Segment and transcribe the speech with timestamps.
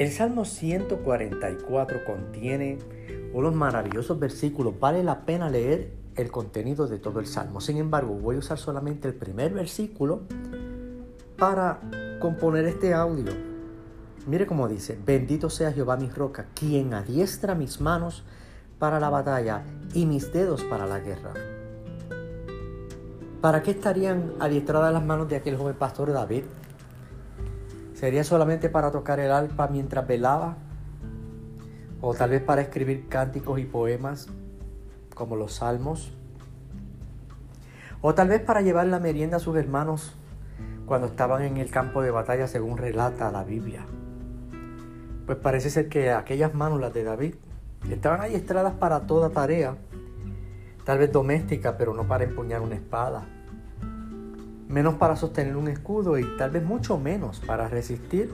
[0.00, 2.78] El Salmo 144 contiene
[3.34, 4.80] unos maravillosos versículos.
[4.80, 7.60] Vale la pena leer el contenido de todo el Salmo.
[7.60, 10.22] Sin embargo, voy a usar solamente el primer versículo
[11.36, 11.80] para
[12.18, 13.30] componer este audio.
[14.26, 18.24] Mire cómo dice, bendito sea Jehová mi roca, quien adiestra mis manos
[18.78, 21.34] para la batalla y mis dedos para la guerra.
[23.42, 26.44] ¿Para qué estarían adiestradas las manos de aquel joven pastor David?
[28.00, 30.56] ¿Sería solamente para tocar el alpa mientras velaba?
[32.00, 34.26] ¿O tal vez para escribir cánticos y poemas
[35.14, 36.10] como los salmos?
[38.00, 40.14] ¿O tal vez para llevar la merienda a sus hermanos
[40.86, 43.84] cuando estaban en el campo de batalla según relata la Biblia?
[45.26, 47.34] Pues parece ser que aquellas manos, las de David,
[47.90, 49.76] estaban adiestradas para toda tarea,
[50.86, 53.26] tal vez doméstica, pero no para empuñar una espada
[54.70, 58.32] menos para sostener un escudo y tal vez mucho menos para resistir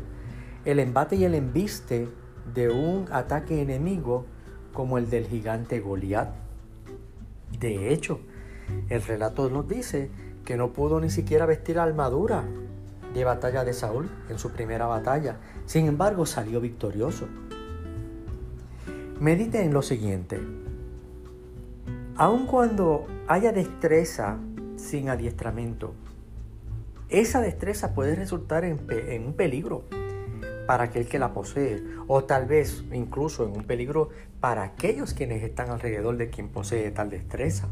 [0.67, 2.09] el embate y el embiste
[2.55, 4.27] de un ataque enemigo
[4.73, 6.29] como el del gigante Goliat.
[7.59, 8.21] De hecho,
[8.91, 10.11] el relato nos dice
[10.45, 12.45] que no pudo ni siquiera vestir armadura
[13.15, 15.39] de batalla de Saúl en su primera batalla.
[15.65, 17.27] Sin embargo, salió victorioso.
[19.21, 20.39] Medite en lo siguiente.
[22.17, 24.37] Aun cuando haya destreza
[24.77, 25.95] sin adiestramiento,
[27.09, 28.81] esa destreza puede resultar en,
[29.25, 29.85] un peligro
[30.67, 34.09] para aquel que la posee, o tal vez incluso en un peligro
[34.41, 37.69] para aquellos quienes están alrededor de quien posee tal destreza.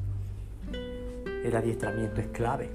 [0.72, 2.70] El adiestramiento es clave.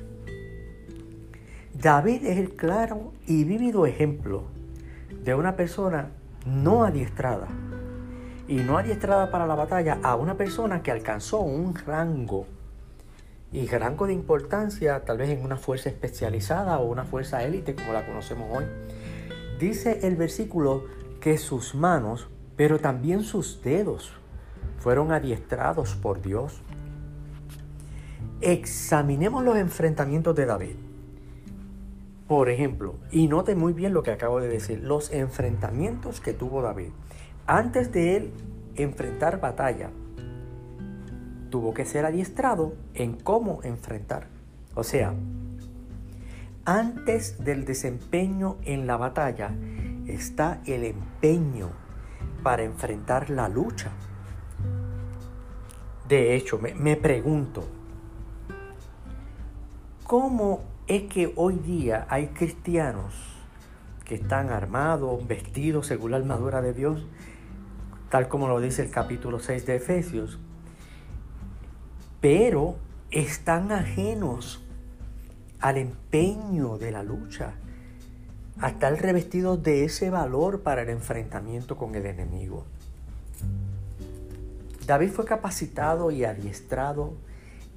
[1.73, 4.43] David es el claro y vívido ejemplo
[5.23, 6.11] de una persona
[6.45, 7.47] no adiestrada.
[8.49, 12.47] Y no adiestrada para la batalla a una persona que alcanzó un rango
[13.51, 17.93] y rango de importancia, tal vez en una fuerza especializada o una fuerza élite como
[17.93, 18.65] la conocemos hoy.
[19.59, 20.85] Dice el versículo
[21.19, 24.13] que sus manos, pero también sus dedos,
[24.79, 26.61] fueron adiestrados por Dios.
[28.41, 30.75] Examinemos los enfrentamientos de David.
[32.27, 36.61] Por ejemplo, y note muy bien lo que acabo de decir, los enfrentamientos que tuvo
[36.61, 36.91] David.
[37.47, 38.33] Antes de él
[38.75, 39.89] enfrentar batalla,
[41.49, 44.27] tuvo que ser adiestrado en cómo enfrentar.
[44.75, 45.13] O sea,
[46.65, 49.51] antes del desempeño en la batalla
[50.07, 51.71] está el empeño
[52.43, 53.91] para enfrentar la lucha.
[56.07, 57.67] De hecho, me, pregunto,
[60.05, 63.13] ¿cómo es que hoy día hay cristianos
[64.05, 67.05] que están armados, vestidos según la armadura de Dios,
[68.09, 70.39] tal como lo dice el capítulo 6 de Efesios,
[72.21, 72.75] pero
[73.11, 74.61] están ajenos
[75.59, 77.53] al empeño de la lucha,
[78.59, 82.65] a estar revestidos de ese valor para el enfrentamiento con el enemigo.
[84.85, 87.13] David fue capacitado y adiestrado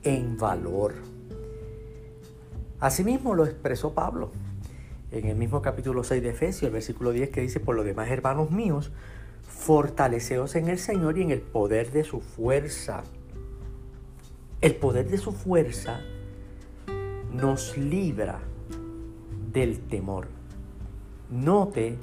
[0.02, 0.94] en valor.
[2.80, 4.32] Asimismo lo expresó Pablo
[5.12, 8.10] en el mismo capítulo 6 de Efesios, el versículo 10 que dice, por lo demás,
[8.10, 8.90] hermanos míos,
[9.46, 13.04] fortaleceos en el Señor y en el poder de su fuerza
[14.62, 16.00] el poder de su fuerza
[17.32, 18.38] nos libra
[19.52, 20.28] del temor.
[21.30, 21.96] Note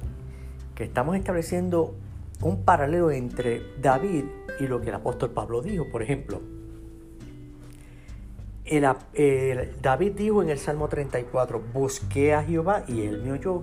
[0.74, 1.94] que estamos estableciendo
[2.42, 4.24] un paralelo entre David
[4.60, 5.86] y lo que el apóstol Pablo dijo.
[5.90, 6.42] Por ejemplo,
[9.82, 13.62] David dijo en el Salmo 34, busqué a Jehová y él me oyó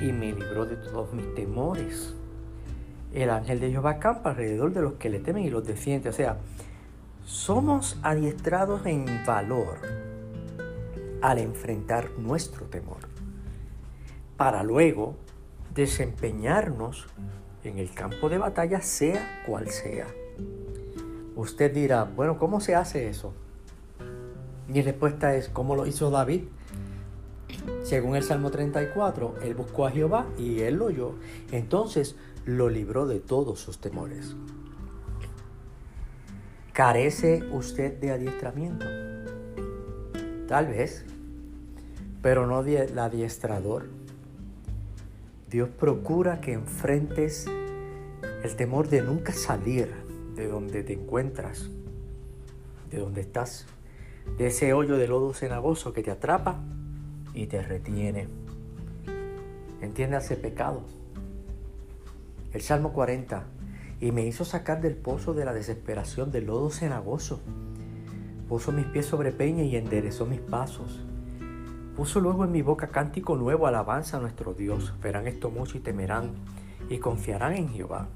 [0.00, 2.14] y me libró de todos mis temores.
[3.12, 6.08] El ángel de Jehová campa alrededor de los que le temen y los defiende.
[6.08, 6.38] O sea,
[7.28, 9.76] somos adiestrados en valor
[11.20, 13.00] al enfrentar nuestro temor,
[14.38, 15.14] para luego
[15.74, 17.06] desempeñarnos
[17.64, 20.06] en el campo de batalla, sea cual sea.
[21.36, 23.34] Usted dirá, bueno, ¿cómo se hace eso?
[24.66, 26.44] Mi respuesta es, ¿cómo lo hizo David?
[27.82, 31.12] Según el Salmo 34, él buscó a Jehová y él lo oyó.
[31.52, 32.16] Entonces
[32.46, 34.34] lo libró de todos sus temores.
[36.78, 38.86] ¿Carece usted de adiestramiento?
[40.46, 41.04] Tal vez,
[42.22, 43.88] pero no de el adiestrador.
[45.50, 47.48] Dios procura que enfrentes
[48.44, 49.92] el temor de nunca salir
[50.36, 51.68] de donde te encuentras,
[52.92, 53.66] de donde estás,
[54.36, 56.60] de ese hoyo de lodo cenagoso que te atrapa
[57.34, 58.28] y te retiene.
[60.18, 60.82] ese pecado.
[62.52, 63.57] El Salmo 40
[64.00, 67.40] y me hizo sacar del pozo de la desesperación del lodo cenagoso.
[68.48, 71.00] Puso mis pies sobre peña y enderezó mis pasos.
[71.96, 74.94] Puso luego en mi boca cántico nuevo, alabanza a nuestro Dios.
[75.02, 76.30] Verán esto mucho y temerán
[76.88, 78.08] y confiarán en Jehová.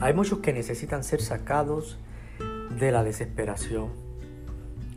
[0.00, 1.98] Hay muchos que necesitan ser sacados
[2.78, 3.90] de la desesperación,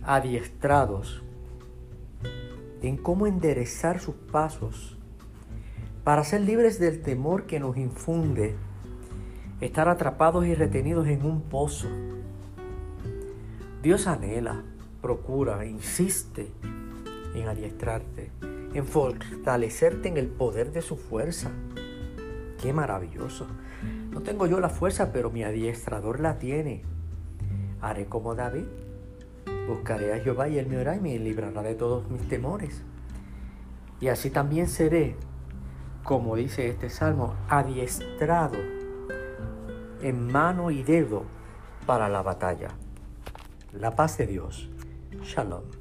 [0.04, 1.24] adiestrados
[2.82, 4.98] en cómo enderezar sus pasos
[6.04, 8.56] para ser libres del temor que nos infunde
[9.62, 11.88] estar atrapados y retenidos en un pozo.
[13.84, 14.64] Dios anhela,
[15.02, 16.52] procura, insiste
[17.36, 18.32] en adiestrarte,
[18.74, 21.52] en fortalecerte en el poder de su fuerza.
[22.62, 23.48] Qué maravilloso.
[24.12, 26.84] No tengo yo la fuerza, pero mi adiestrador la tiene.
[27.82, 28.66] Haré como David.
[29.68, 32.84] Buscaré a Jehová y él me orará y me librará de todos mis temores.
[34.00, 35.16] Y así también seré,
[36.04, 38.58] como dice este salmo, adiestrado
[40.02, 41.24] en mano y dedo
[41.86, 42.70] para la batalla.
[43.74, 44.70] La paz de Dios.
[45.24, 45.81] Shalom.